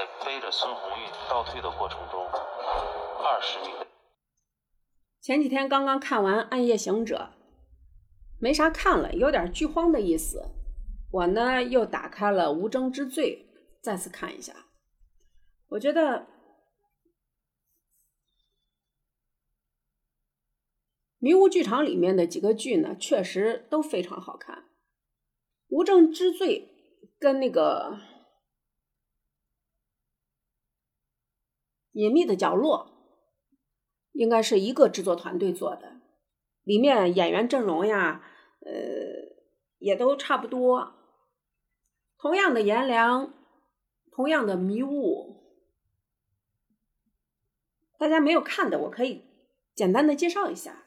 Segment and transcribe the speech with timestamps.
[0.00, 2.24] 在背着孙红玉倒退的过程中，
[3.22, 3.66] 二十米。
[5.20, 7.28] 前几天刚刚看完《暗夜行者》，
[8.40, 10.42] 没啥看了，有点剧荒的意思。
[11.12, 13.46] 我呢又打开了《无证之罪》，
[13.82, 14.68] 再次看一下。
[15.68, 16.26] 我觉得
[21.18, 24.56] 迷雾剧场里面的几个剧呢，确实都非常好看。
[25.68, 26.70] 《无证之罪》
[27.18, 27.98] 跟那个
[31.92, 32.86] 《隐秘的角落》
[34.12, 36.00] 应该是一个制作团队做的，
[36.62, 38.22] 里面演员阵容呀，
[38.60, 38.72] 呃，
[39.78, 40.94] 也都差不多。
[42.18, 43.32] 同样的颜良，
[44.12, 45.40] 同样的迷雾。
[47.98, 49.22] 大家没有看的，我可以
[49.74, 50.84] 简单的介绍一下：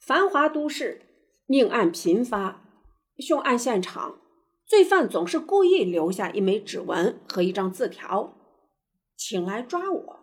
[0.00, 1.02] 繁华都市，
[1.46, 2.62] 命案频发，
[3.18, 4.20] 凶案现场，
[4.66, 8.36] 罪犯总是故意留下一枚指纹和一张字条，
[9.16, 10.20] 请来抓我。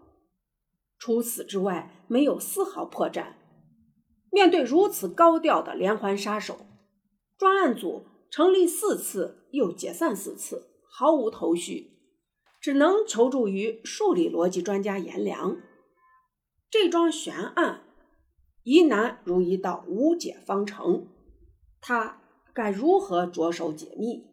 [0.97, 3.33] 除此之外，没有丝毫破绽。
[4.31, 6.65] 面对如此高调的连环杀手，
[7.37, 11.91] 专案组成立四次又解散四次，毫无头绪。
[12.61, 15.59] 只能求助于数理逻辑专家颜良。
[16.69, 17.81] 这桩悬案
[18.63, 21.07] 疑难如一道无解方程，
[21.81, 22.21] 他
[22.53, 24.27] 该如何着手解密？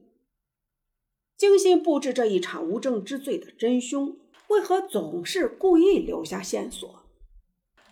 [1.38, 4.18] 精心布置这一场无证之罪的真凶，
[4.48, 7.04] 为何总是故意留下线索？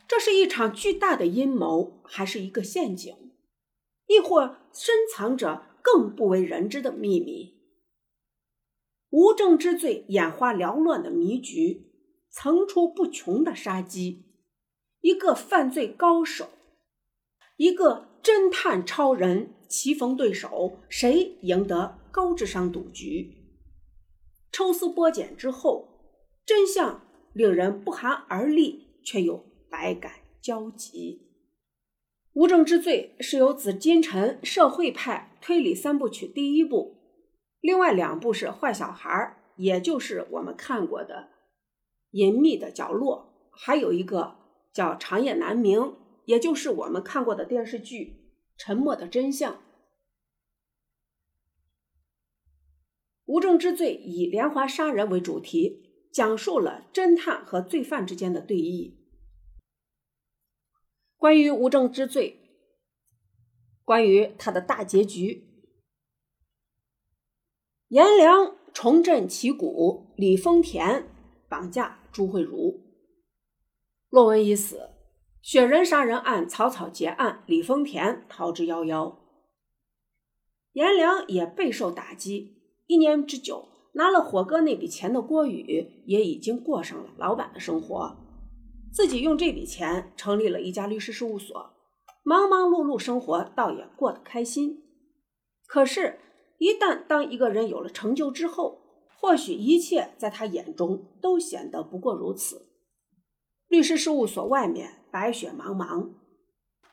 [0.09, 3.15] 这是一场巨大的阴谋，还是一个陷阱？
[4.07, 7.55] 亦或深藏着更不为人知的秘密？
[9.11, 11.93] 无证之罪，眼花缭乱的迷局，
[12.31, 14.25] 层出不穷的杀机，
[15.01, 16.49] 一个犯罪高手，
[17.57, 23.45] 一个侦探超人，棋逢对手，谁赢得高智商赌局？
[24.53, 25.96] 抽丝剥茧之后，
[26.47, 27.03] 真相
[27.33, 31.27] 令人不寒而栗，却又百感交集。
[32.35, 36.97] 无证之罪是由紫金陈社会派推理三部曲第一部。
[37.61, 39.11] 另外两部是《坏小孩》，
[39.57, 41.15] 也就是我们看过的
[42.13, 44.37] 《隐秘的角落》，还有一个
[44.73, 45.81] 叫《长夜难明》，
[46.27, 48.05] 也就是我们看过的电视剧
[48.57, 49.55] 《沉默的真相》。
[53.25, 55.86] 无证之罪以连环杀人为主题，
[56.17, 58.95] 讲述了侦探和罪犯之间的对弈。
[61.19, 62.41] 关于无证之罪，
[63.85, 65.47] 关于他的大结局。
[67.89, 71.07] 颜良重振旗鼓，李丰田
[71.51, 72.81] 绑架朱慧茹，
[74.09, 74.89] 骆文已死，
[75.43, 79.19] 雪人杀人案草草结案，李丰田逃之夭夭。
[80.73, 88.17] 颜良也备受打击，一年之久，拿了火哥那笔钱的郭宇也已经过上了老板的生活，
[88.93, 91.75] 自己用这笔钱成立了一家律师事务所，
[92.23, 94.85] 忙忙碌碌生活倒也过得开心。
[95.67, 96.21] 可是。
[96.59, 98.81] 一旦当一个人有了成就之后，
[99.21, 102.71] 或许一切在他眼中都显得不过如此。
[103.69, 106.13] 律师事务所外面白雪茫茫，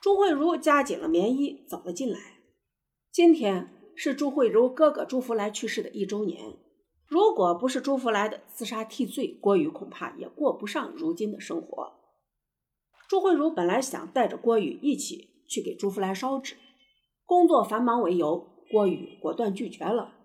[0.01, 2.41] 朱慧茹夹紧了棉衣走了进来。
[3.09, 6.57] 今天是朱慧茹哥哥朱福来去世的一周年。
[7.07, 11.99] 如果不是朱福来的自杀替罪，郭宇恐怕也过不上如今的生活。
[13.07, 16.57] 朱慧茹本来想带着郭宇一起去给朱福来烧纸，
[17.25, 18.49] 工作繁忙为由。
[18.71, 20.15] 郭宇果断拒绝了，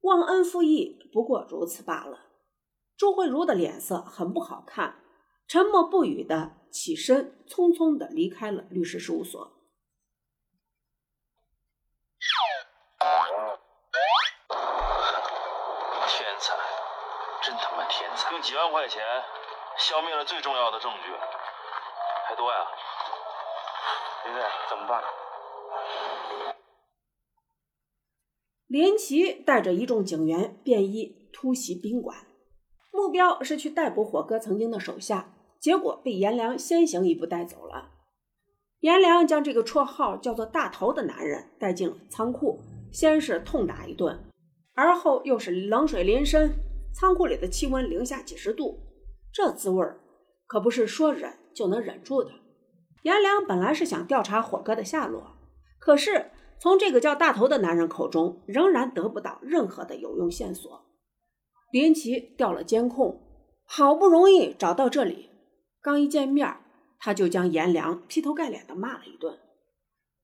[0.00, 2.30] 忘恩负义不过如此罢了。
[2.96, 5.02] 朱慧茹的脸色很不好看，
[5.46, 9.52] 沉默不语的起身，匆匆的离开了律师事务所。
[16.08, 16.54] 天才，
[17.46, 18.32] 真他妈天才！
[18.32, 19.00] 用几万块钱
[19.78, 21.12] 消灭了最重要的证据，
[22.28, 22.58] 还多呀？
[24.24, 25.00] 林队怎么办？
[28.66, 32.16] 林奇带着一众警员便衣突袭宾馆，
[32.90, 37.90] 目标是去逮捕火哥曾经的手下，结果被颜良先行一步带走了。
[38.80, 42.60] 颜良将这个绰号叫做“大头”的男人带进了仓库，
[42.92, 44.32] 先是痛打一顿，
[44.74, 46.65] 而后又是冷水淋身。
[46.98, 48.80] 仓库里的气温零下几十度，
[49.30, 50.00] 这滋味儿
[50.46, 52.30] 可不是说忍就能忍住的。
[53.02, 55.36] 颜良本来是想调查火哥的下落，
[55.78, 56.30] 可是。
[56.58, 60.86] 从这个叫大头的男人口中，仍然得不到任何的有用线索。
[61.70, 63.20] 林奇调了监控，
[63.66, 65.28] 好不容易找到这里，
[65.82, 66.56] 刚一见面，
[66.98, 69.38] 他就将颜良劈头盖脸的骂了一顿。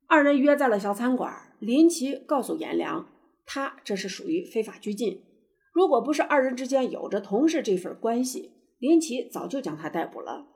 [0.08, 3.06] 二人约在了小餐馆，林奇告诉颜良，
[3.44, 5.22] 他这是属于非法拘禁，
[5.72, 10.46] 如果不是二人之间有着同事这份关系，林奇早就将他逮捕了。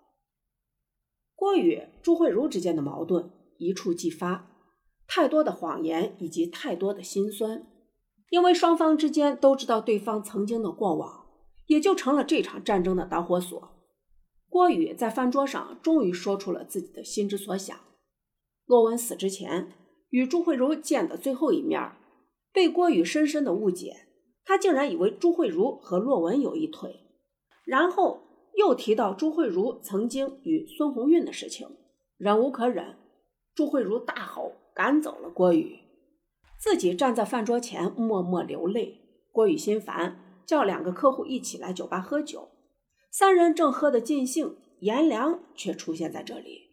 [1.35, 4.51] 郭宇、朱慧茹之间的矛盾一触即发，
[5.07, 7.67] 太多的谎言以及太多的心酸，
[8.31, 11.27] 因为双方之间都知道对方曾经的过往，
[11.67, 13.71] 也就成了这场战争的导火索。
[14.49, 17.79] 郭宇在饭桌上终于说出了自己的心之所想。
[18.65, 19.73] 洛文死之前
[20.11, 21.93] 与朱慧茹见的最后一面，
[22.53, 24.09] 被郭宇深深的误解，
[24.47, 27.01] 他竟然以为朱慧茹和洛文有一腿，
[27.67, 28.23] 然后。
[28.57, 31.77] 又提到朱慧茹曾经与孙红运的事情，
[32.17, 32.97] 忍无可忍，
[33.55, 35.81] 朱慧茹大吼赶走了郭宇，
[36.59, 39.03] 自己站在饭桌前默默流泪。
[39.31, 42.49] 郭宇心烦，叫两个客户一起来酒吧喝酒。
[43.13, 46.71] 三人正喝得尽兴，颜良却出现在这里。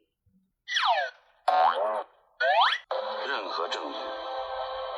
[3.27, 3.99] 任何证据，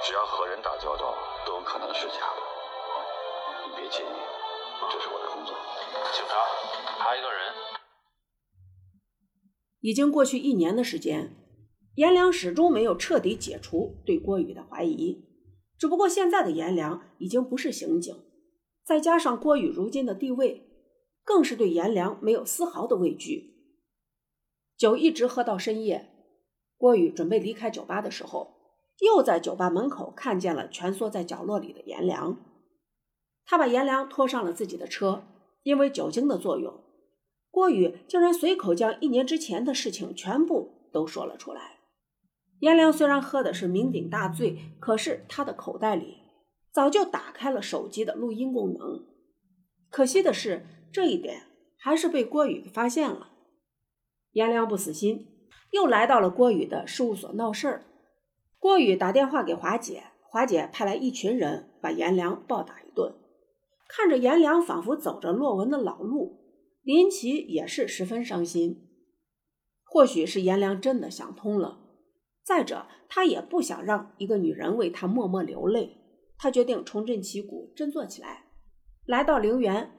[0.06, 1.16] 只要和人打交道，
[1.48, 2.44] 都可能是假的。
[3.86, 4.08] 你别介意，
[4.92, 5.56] 这是我的工作。
[6.12, 6.34] 警察，
[6.98, 7.54] 查一个人。
[9.82, 11.36] 已经过去一年的时间，
[11.94, 15.24] 颜良始终没有彻底解除对郭宇的怀疑。
[15.78, 18.16] 只不过现在的颜良已经不是刑警，
[18.84, 20.68] 再加上郭宇如今的地位，
[21.24, 23.54] 更是对颜良没有丝毫的畏惧。
[24.76, 26.10] 酒一直喝到深夜，
[26.76, 28.56] 郭宇准备离开酒吧的时候，
[29.02, 32.36] 又在酒吧门口看见了蜷缩在角落里的颜良。
[33.45, 35.24] 他把颜良拖上了自己的车。
[35.63, 36.83] 因为酒精的作用，
[37.50, 41.80] 郭宇竟然随口将一年之前的事情全部都说了出来。
[42.59, 46.19] 颜良虽然喝的是酩酊大醉，可是他的口袋里
[46.71, 49.07] 早就打开了手机的录音功能。
[49.89, 51.48] 可惜的是，这一点
[51.80, 53.31] 还是被郭宇发现了。
[54.33, 55.25] 颜良不死心，
[55.71, 57.86] 又来到了郭宇的事务所闹事儿。
[58.59, 63.15] 郭宇打电话给华姐，华姐派来一群人把颜良暴打一顿。
[63.88, 66.42] 看着颜良仿佛走着洛文的老路，
[66.82, 68.90] 林奇也是十分伤心。
[69.84, 71.80] 或许是颜良真的想通了，
[72.44, 75.98] 再者他也不想让一个女人为他默默流泪，
[76.38, 78.46] 他决定重振旗鼓，振作起来。
[79.06, 79.92] 来到陵园，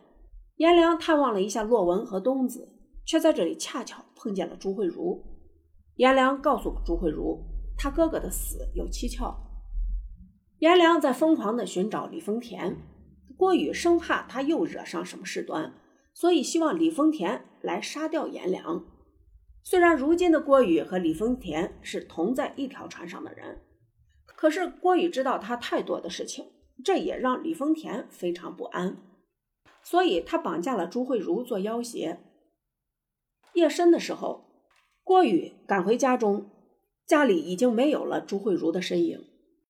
[0.57, 5.25] 颜良探望了一下洛文和东子，却在这里恰巧碰见了朱慧茹。
[5.95, 7.43] 颜良告诉朱慧茹，
[7.79, 9.35] 他哥哥的死有蹊跷。
[10.59, 12.77] 颜良在疯狂地寻找李丰田。
[13.37, 15.75] 郭宇生怕他又惹上什么事端，
[16.15, 18.85] 所以希望李丰田来杀掉颜良。
[19.63, 23.63] 虽然如今的郭宇和李丰田是同在一条船上的人，
[24.25, 26.47] 可是郭宇知道他太多的事情，
[26.85, 28.97] 这也让李丰田非常不安，
[29.83, 32.21] 所以他绑架了朱慧茹做要挟。
[33.53, 34.45] 夜深的时候，
[35.03, 36.49] 郭宇赶回家中，
[37.07, 39.26] 家里已经没有了朱慧茹的身影。